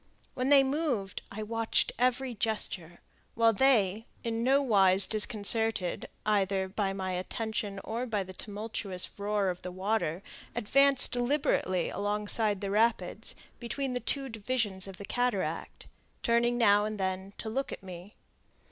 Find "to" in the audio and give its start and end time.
17.37-17.47